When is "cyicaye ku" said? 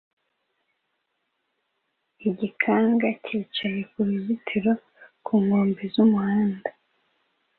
3.25-3.97